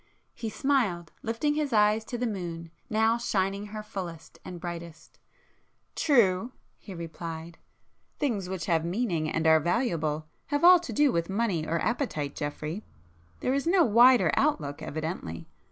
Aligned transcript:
He 0.33 0.49
smiled, 0.49 1.11
lifting 1.21 1.53
his 1.53 1.71
eyes 1.71 2.03
to 2.05 2.17
the 2.17 2.25
moon, 2.25 2.71
now 2.89 3.19
shining 3.19 3.67
her 3.67 3.83
fullest 3.83 4.39
and 4.43 4.59
brightest. 4.59 5.19
"True!" 5.95 6.53
he 6.79 6.95
replied—"Things 6.95 8.49
which 8.49 8.65
have 8.65 8.83
meaning 8.83 9.29
and 9.29 9.45
are 9.45 9.59
valuable, 9.59 10.25
have 10.47 10.63
all 10.63 10.79
to 10.79 10.91
do 10.91 11.11
with 11.11 11.29
money 11.29 11.67
or 11.67 11.79
appetite, 11.79 12.35
Geoffrey! 12.35 12.83
There 13.41 13.53
is 13.53 13.67
no 13.67 13.85
wider 13.85 14.31
outlook 14.35 14.81
evidently! 14.81 15.47